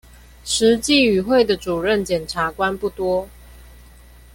[0.43, 3.29] 實際與會的主任檢察官不多